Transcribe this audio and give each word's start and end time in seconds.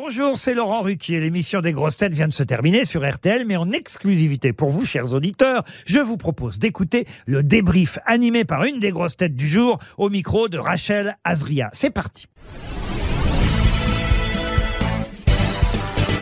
Bonjour, 0.00 0.38
c'est 0.38 0.54
Laurent 0.54 0.82
Ruquier. 0.82 1.18
L'émission 1.18 1.60
des 1.60 1.72
grosses 1.72 1.96
têtes 1.96 2.12
vient 2.12 2.28
de 2.28 2.32
se 2.32 2.44
terminer 2.44 2.84
sur 2.84 3.04
RTL, 3.04 3.44
mais 3.48 3.56
en 3.56 3.72
exclusivité 3.72 4.52
pour 4.52 4.70
vous, 4.70 4.84
chers 4.84 5.12
auditeurs, 5.12 5.64
je 5.86 5.98
vous 5.98 6.16
propose 6.16 6.60
d'écouter 6.60 7.04
le 7.26 7.42
débrief 7.42 7.98
animé 8.06 8.44
par 8.44 8.62
une 8.62 8.78
des 8.78 8.92
grosses 8.92 9.16
têtes 9.16 9.34
du 9.34 9.48
jour 9.48 9.80
au 9.96 10.08
micro 10.08 10.46
de 10.48 10.56
Rachel 10.56 11.16
Azria. 11.24 11.70
C'est 11.72 11.90
parti. 11.90 12.26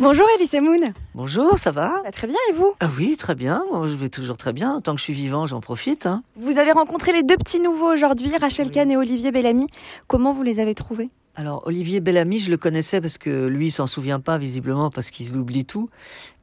Bonjour 0.01 0.27
Elise 0.39 0.55
Moon. 0.55 0.95
Bonjour, 1.15 1.59
ça 1.59 1.71
va? 1.71 2.01
Bah, 2.03 2.13
très 2.13 2.29
bien 2.29 2.39
et 2.49 2.55
vous? 2.55 2.73
Ah 2.81 2.89
oui, 2.97 3.19
très 3.19 3.35
bien. 3.35 3.63
Moi, 3.71 3.89
je 3.89 3.95
vais 3.95 4.09
toujours 4.09 4.39
très 4.39 4.55
bien. 4.55 4.81
Tant 4.81 4.93
que 4.95 5.01
je 5.01 5.05
suis 5.05 5.13
vivant, 5.13 5.45
j'en 5.45 5.61
profite. 5.61 6.07
hein. 6.07 6.23
Vous 6.37 6.57
avez 6.57 6.73
rencontré 6.73 7.13
les 7.13 7.23
deux 7.23 7.37
petits 7.37 7.61
nouveaux 7.61 7.93
aujourd'hui, 7.93 8.31
Rachel 8.41 8.71
Kahn 8.71 8.91
et 8.91 8.97
Olivier 8.97 9.33
Bellamy. 9.33 9.67
Comment 10.07 10.33
vous 10.33 10.43
les 10.43 10.61
avez 10.61 10.75
trouvés? 10.75 11.11
Alors, 11.39 11.67
Olivier 11.67 12.01
Bellamy, 12.01 12.39
je 12.39 12.51
le 12.51 12.57
connaissais 12.57 12.99
parce 13.03 13.19
que 13.19 13.47
lui, 13.47 13.71
s'en 13.71 13.87
souvient 13.87 14.21
pas, 14.21 14.39
visiblement, 14.39 14.91
parce 14.91 15.11
qu'il 15.11 15.37
oublie 15.37 15.67
tout. 15.67 15.91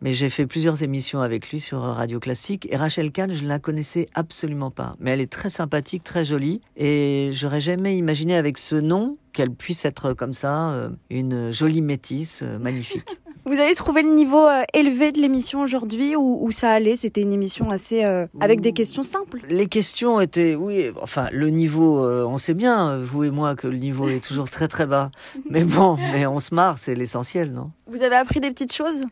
Mais 0.01 0.13
j'ai 0.13 0.29
fait 0.29 0.45
plusieurs 0.45 0.83
émissions 0.83 1.19
avec 1.21 1.49
lui 1.49 1.59
sur 1.59 1.79
Radio 1.79 2.19
Classique. 2.19 2.67
Et 2.69 2.77
Rachel 2.77 3.11
Kahn, 3.11 3.33
je 3.33 3.43
ne 3.43 3.49
la 3.49 3.57
connaissais 3.57 4.07
absolument 4.13 4.69
pas. 4.69 4.95
Mais 4.99 5.09
elle 5.09 5.21
est 5.21 5.31
très 5.31 5.49
sympathique, 5.49 6.03
très 6.03 6.23
jolie. 6.23 6.61
Et 6.77 7.31
j'aurais 7.33 7.59
jamais 7.59 7.97
imaginé 7.97 8.35
avec 8.35 8.59
ce 8.59 8.75
nom 8.75 9.17
qu'elle 9.33 9.49
puisse 9.49 9.83
être 9.83 10.13
comme 10.13 10.35
ça, 10.35 10.69
euh, 10.69 10.89
une 11.09 11.51
jolie 11.51 11.81
métisse, 11.81 12.43
euh, 12.43 12.59
magnifique. 12.59 13.09
Vous 13.45 13.59
avez 13.59 13.75
trouvé 13.75 14.03
le 14.03 14.09
niveau 14.13 14.47
euh, 14.47 14.63
élevé 14.73 15.11
de 15.11 15.19
l'émission 15.19 15.61
aujourd'hui 15.61 16.15
ou, 16.15 16.37
ou 16.41 16.51
ça 16.51 16.71
allait? 16.71 16.95
C'était 16.95 17.21
une 17.21 17.33
émission 17.33 17.71
assez 17.71 18.05
euh, 18.05 18.25
avec 18.39 18.61
des 18.61 18.71
questions 18.71 19.03
simples? 19.03 19.41
Les 19.49 19.67
questions 19.67 20.21
étaient, 20.21 20.55
oui, 20.55 20.91
enfin, 21.01 21.27
le 21.31 21.49
niveau, 21.49 22.05
euh, 22.05 22.25
on 22.25 22.37
sait 22.37 22.53
bien, 22.53 22.97
vous 22.97 23.25
et 23.25 23.31
moi, 23.31 23.55
que 23.55 23.67
le 23.67 23.77
niveau 23.77 24.07
est 24.07 24.23
toujours 24.23 24.49
très 24.49 24.69
très 24.69 24.85
bas. 24.85 25.11
Mais 25.49 25.65
bon, 25.65 25.97
mais 25.97 26.25
on 26.25 26.39
se 26.39 26.55
marre, 26.55 26.79
c'est 26.79 26.95
l'essentiel, 26.95 27.51
non? 27.51 27.71
Vous 27.87 28.01
avez 28.01 28.15
appris 28.15 28.39
des 28.39 28.49
petites 28.49 28.73
choses? 28.73 29.03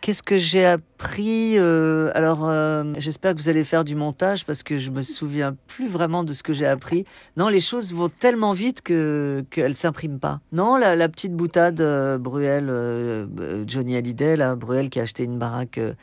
Qu'est-ce 0.00 0.22
que 0.22 0.36
j'ai 0.36 0.64
appris 0.64 1.58
euh, 1.58 2.12
Alors, 2.14 2.48
euh, 2.48 2.84
j'espère 2.98 3.34
que 3.34 3.40
vous 3.40 3.48
allez 3.48 3.64
faire 3.64 3.82
du 3.82 3.96
montage 3.96 4.44
parce 4.46 4.62
que 4.62 4.78
je 4.78 4.90
me 4.90 5.02
souviens 5.02 5.56
plus 5.66 5.88
vraiment 5.88 6.22
de 6.22 6.32
ce 6.32 6.42
que 6.44 6.52
j'ai 6.52 6.66
appris. 6.66 7.04
Non, 7.36 7.48
les 7.48 7.60
choses 7.60 7.92
vont 7.92 8.08
tellement 8.08 8.52
vite 8.52 8.82
que 8.82 9.44
qu'elles 9.50 9.74
s'impriment 9.74 10.20
pas. 10.20 10.40
Non, 10.52 10.76
la, 10.76 10.94
la 10.94 11.08
petite 11.08 11.32
boutade 11.34 11.80
euh, 11.80 12.18
Bruel, 12.18 12.68
euh, 12.68 13.26
euh, 13.40 13.64
Johnny 13.66 13.96
Hallyday, 13.96 14.36
là, 14.36 14.54
Bruel 14.54 14.90
qui 14.90 15.00
a 15.00 15.02
acheté 15.02 15.24
une 15.24 15.38
baraque 15.38 15.78
euh, 15.78 15.94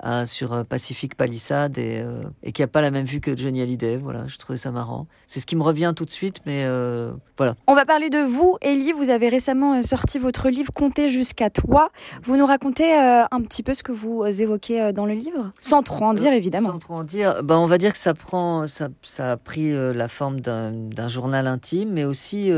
à- 0.00 0.26
sur 0.26 0.52
euh, 0.52 0.64
Pacific 0.64 1.14
Palisade 1.14 1.78
et, 1.78 2.00
euh, 2.00 2.22
et 2.42 2.52
qui 2.52 2.62
a 2.62 2.66
pas 2.66 2.80
la 2.80 2.90
même 2.90 3.04
vue 3.04 3.20
que 3.20 3.36
Johnny 3.36 3.60
Hallyday. 3.62 3.96
Voilà, 3.96 4.26
je 4.26 4.36
trouvais 4.38 4.58
ça 4.58 4.70
marrant. 4.70 5.06
C'est 5.26 5.40
ce 5.40 5.46
qui 5.46 5.56
me 5.56 5.62
revient 5.62 5.92
tout 5.96 6.04
de 6.04 6.10
suite, 6.10 6.40
mais 6.46 6.64
euh, 6.64 7.12
voilà. 7.36 7.54
On 7.66 7.74
va 7.74 7.84
parler 7.84 8.10
de 8.10 8.18
vous, 8.18 8.56
Ellie. 8.60 8.92
Vous 8.92 9.10
avez 9.10 9.28
récemment 9.28 9.82
sorti 9.82 10.18
votre 10.18 10.48
livre 10.48 10.72
Compter 10.72 11.08
jusqu'à 11.08 11.50
toi. 11.50 11.90
Vous 12.22 12.36
nous 12.36 12.46
racontez 12.46 12.92
euh, 12.94 13.24
un 13.30 13.40
petit 13.42 13.62
peu 13.62 13.74
ce 13.74 13.82
que 13.82 13.92
vous 13.92 14.24
évoquez 14.24 14.92
dans 14.92 15.06
le 15.06 15.14
livre 15.14 15.50
Sans 15.60 15.82
trop 15.82 16.04
en 16.04 16.14
dire, 16.14 16.32
évidemment. 16.32 16.72
Sans 16.72 16.78
trop 16.78 16.94
en 16.94 17.04
dire, 17.04 17.42
ben 17.42 17.56
on 17.56 17.66
va 17.66 17.78
dire 17.78 17.92
que 17.92 17.98
ça 17.98 18.14
prend, 18.14 18.66
ça, 18.66 18.88
ça 19.02 19.32
a 19.32 19.36
pris 19.36 19.72
la 19.72 20.08
forme 20.08 20.40
d'un 20.40 21.08
journal 21.08 21.46
intime, 21.46 21.90
mais 21.92 22.04
aussi 22.04 22.50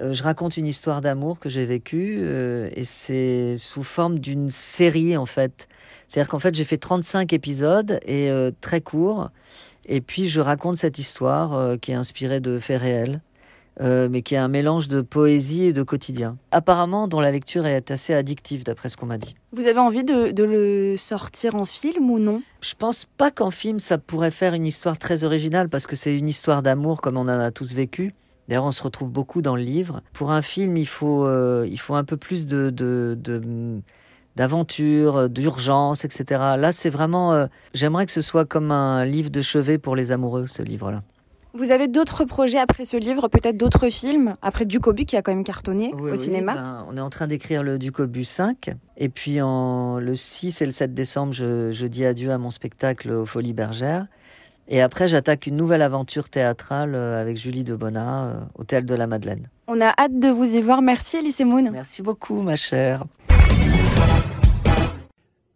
je 0.00 0.22
raconte 0.22 0.56
une 0.56 0.66
histoire 0.66 1.00
d'amour 1.00 1.38
que 1.38 1.48
j'ai 1.48 1.64
vécue 1.64 2.18
euh, 2.22 2.68
et 2.74 2.84
c'est 2.84 3.56
sous 3.58 3.82
forme 3.82 4.18
d'une 4.18 4.48
série 4.50 5.16
en 5.16 5.26
fait. 5.26 5.68
C'est-à-dire 6.08 6.28
qu'en 6.28 6.38
fait 6.38 6.54
j'ai 6.54 6.64
fait 6.64 6.78
35 6.78 7.32
épisodes 7.32 8.00
et 8.06 8.30
euh, 8.30 8.50
très 8.60 8.80
courts 8.80 9.30
et 9.86 10.00
puis 10.00 10.28
je 10.28 10.40
raconte 10.40 10.76
cette 10.76 10.98
histoire 10.98 11.54
euh, 11.54 11.76
qui 11.76 11.92
est 11.92 11.94
inspirée 11.94 12.40
de 12.40 12.58
faits 12.58 12.80
réels. 12.80 13.20
euh, 13.80 14.08
mais 14.10 14.20
qui 14.20 14.34
est 14.34 14.38
un 14.38 14.48
mélange 14.48 14.88
de 14.88 15.00
poésie 15.00 15.64
et 15.64 15.72
de 15.72 15.82
quotidien. 15.82 16.36
Apparemment, 16.50 17.08
dont 17.08 17.20
la 17.20 17.30
lecture 17.30 17.64
est 17.66 17.90
assez 17.90 18.12
addictive, 18.12 18.62
d'après 18.62 18.90
ce 18.90 18.96
qu'on 18.98 19.06
m'a 19.06 19.16
dit. 19.16 19.36
Vous 19.52 19.66
avez 19.66 19.78
envie 19.78 20.04
de, 20.04 20.32
de 20.32 20.44
le 20.44 20.96
sortir 20.98 21.54
en 21.54 21.64
film 21.64 22.10
ou 22.10 22.18
non? 22.18 22.42
Je 22.60 22.74
pense 22.74 23.06
pas 23.16 23.30
qu'en 23.30 23.50
film 23.50 23.78
ça 23.80 23.96
pourrait 23.96 24.32
faire 24.32 24.52
une 24.54 24.66
histoire 24.66 24.98
très 24.98 25.24
originale 25.24 25.68
parce 25.70 25.86
que 25.86 25.96
c'est 25.96 26.14
une 26.14 26.28
histoire 26.28 26.62
d'amour 26.62 27.00
comme 27.00 27.16
on 27.16 27.22
en 27.22 27.28
a 27.28 27.50
tous 27.52 27.72
vécu. 27.72 28.12
D'ailleurs, 28.50 28.64
on 28.64 28.72
se 28.72 28.82
retrouve 28.82 29.10
beaucoup 29.10 29.40
dans 29.42 29.54
le 29.54 29.62
livre. 29.62 30.02
Pour 30.12 30.32
un 30.32 30.42
film, 30.42 30.76
il 30.76 30.88
faut, 30.88 31.24
euh, 31.24 31.64
il 31.70 31.78
faut 31.78 31.94
un 31.94 32.02
peu 32.02 32.16
plus 32.16 32.46
de, 32.48 32.68
de, 32.70 33.16
de- 33.16 33.80
d'aventure, 34.34 35.28
d'urgence, 35.28 36.04
etc. 36.04 36.24
Là, 36.58 36.72
c'est 36.72 36.90
vraiment. 36.90 37.32
euh, 37.32 37.46
j'aimerais 37.74 38.06
que 38.06 38.12
ce 38.12 38.20
soit 38.22 38.44
comme 38.44 38.72
un 38.72 39.04
livre 39.04 39.30
de 39.30 39.40
chevet 39.40 39.78
pour 39.78 39.94
les 39.94 40.10
amoureux, 40.12 40.48
ce 40.48 40.62
livre-là. 40.62 41.02
Vous 41.52 41.70
avez 41.72 41.86
d'autres 41.88 42.24
projets 42.24 42.58
après 42.58 42.84
ce 42.84 42.96
livre, 42.96 43.28
peut-être 43.28 43.56
d'autres 43.56 43.88
films, 43.88 44.36
après 44.42 44.64
Ducobu 44.66 45.04
qui 45.04 45.16
a 45.16 45.22
quand 45.22 45.32
même 45.34 45.42
cartonné 45.44 45.92
Oui, 45.94 46.10
au 46.10 46.12
oui, 46.12 46.18
cinéma? 46.18 46.54
ben, 46.54 46.86
on 46.88 46.96
est 46.96 47.00
en 47.00 47.10
train 47.10 47.26
d'écrire 47.26 47.62
le 47.62 47.76
Ducobu 47.78 48.24
5. 48.24 48.70
Et 48.96 49.08
puis 49.08 49.40
en, 49.42 49.98
le 49.98 50.14
6 50.16 50.60
et 50.62 50.66
le 50.66 50.72
7 50.72 50.92
décembre, 50.94 51.32
je, 51.32 51.70
je 51.72 51.86
dis 51.86 52.04
adieu 52.04 52.30
à 52.30 52.38
mon 52.38 52.50
spectacle 52.50 53.10
aux 53.12 53.26
Folies 53.26 53.52
Bergères. 53.52 54.06
Et 54.72 54.80
après, 54.80 55.08
j'attaque 55.08 55.48
une 55.48 55.56
nouvelle 55.56 55.82
aventure 55.82 56.28
théâtrale 56.28 56.94
euh, 56.94 57.20
avec 57.20 57.36
Julie 57.36 57.64
Debona 57.64 58.24
euh, 58.24 58.40
au 58.54 58.62
Théâtre 58.62 58.86
de 58.86 58.94
la 58.94 59.08
Madeleine. 59.08 59.48
On 59.66 59.80
a 59.80 59.92
hâte 59.98 60.18
de 60.18 60.28
vous 60.28 60.54
y 60.54 60.60
voir. 60.60 60.80
Merci 60.80 61.16
Elise 61.16 61.40
Moon. 61.40 61.68
Merci 61.72 62.02
beaucoup, 62.02 62.40
ma 62.40 62.54
chère. 62.54 63.04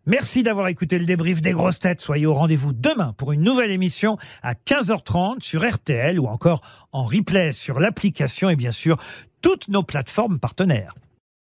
Merci 0.07 0.43
d'avoir 0.43 0.67
écouté 0.67 0.99
le 0.99 1.07
débrief 1.07 1.41
des 1.41 1.53
grosses 1.53 1.79
têtes. 1.79 2.01
Soyez 2.01 2.27
au 2.27 2.35
rendez-vous 2.35 2.73
demain 2.73 3.15
pour 3.17 3.33
une 3.33 3.43
nouvelle 3.43 3.71
émission 3.71 4.19
à 4.43 4.53
15h30 4.53 5.41
sur 5.41 5.67
RTL 5.67 6.19
ou 6.19 6.27
encore 6.27 6.61
en 6.93 7.05
replay 7.05 7.53
sur 7.53 7.79
l'application 7.79 8.51
et 8.51 8.57
bien 8.57 8.73
sûr 8.73 8.99
toutes 9.41 9.69
nos 9.69 9.85
plateformes 9.85 10.41
partenaires. 10.41 10.95